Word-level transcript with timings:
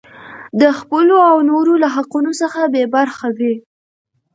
د 0.61 0.63
خپلو 0.79 1.15
او 1.31 1.37
نورو 1.49 1.73
له 1.83 1.87
حقونو 1.95 2.31
څخه 2.41 2.59
بې 2.73 2.83
خبره 3.17 3.33
وي. 3.49 3.55